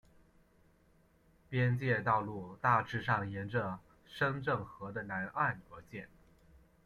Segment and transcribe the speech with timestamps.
[1.47, 3.77] 边界道路大致上沿着
[4.07, 6.09] 深圳河的南岸而建。